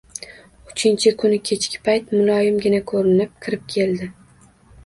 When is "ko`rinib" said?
2.93-3.37